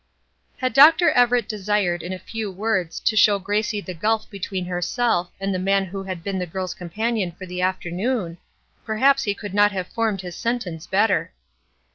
Had 0.57 0.73
Dr. 0.73 1.11
Everett 1.11 1.47
desired 1.47 2.01
in 2.01 2.11
a 2.11 2.17
few 2.17 2.49
words 2.49 2.99
to 3.01 3.15
show 3.15 3.37
Gracie 3.37 3.81
the 3.81 3.93
gulf 3.93 4.27
between 4.31 4.65
herself 4.65 5.29
and 5.39 5.53
the 5.53 5.59
man 5.59 5.85
who 5.85 6.01
had 6.01 6.23
been 6.23 6.39
the 6.39 6.47
girl's 6.47 6.73
companion 6.73 7.31
for 7.33 7.45
the 7.45 7.61
afternoon, 7.61 8.39
perhaps 8.83 9.21
he 9.25 9.35
could 9.35 9.53
not 9.53 9.71
have 9.71 9.85
formed 9.89 10.21
his 10.21 10.35
sentence 10.35 10.87
better. 10.87 11.31